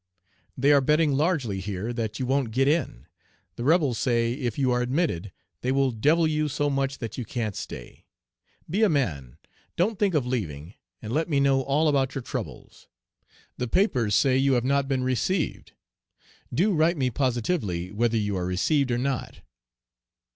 [0.57, 3.05] They are betting largely here that you won't get in.
[3.55, 5.31] The rebels say if you are admitted,
[5.61, 8.07] they will devil you so much that you can't stay.
[8.67, 9.37] Be a man;
[9.75, 12.87] don't think of leaving, and let me know all about your troubles.
[13.59, 15.73] The papers say you have not been received.
[16.51, 19.41] Do write me positively whether you are received or not.